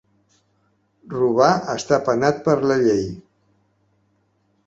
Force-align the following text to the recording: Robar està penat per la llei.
Robar 1.15 1.49
està 1.73 1.99
penat 2.09 2.41
per 2.47 2.57
la 2.71 2.77
llei. 2.87 3.05